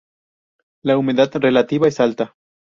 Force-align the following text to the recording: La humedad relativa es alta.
La 0.83 0.97
humedad 0.97 1.29
relativa 1.35 1.87
es 1.87 1.99
alta. 1.99 2.33